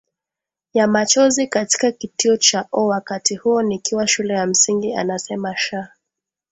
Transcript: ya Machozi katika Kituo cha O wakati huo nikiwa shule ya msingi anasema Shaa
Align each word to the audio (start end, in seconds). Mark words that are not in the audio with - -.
ya 0.73 0.87
Machozi 0.87 1.47
katika 1.47 1.91
Kituo 1.91 2.37
cha 2.37 2.67
O 2.71 2.87
wakati 2.87 3.35
huo 3.35 3.61
nikiwa 3.61 4.07
shule 4.07 4.33
ya 4.33 4.45
msingi 4.47 4.93
anasema 4.93 5.55
Shaa 5.57 5.89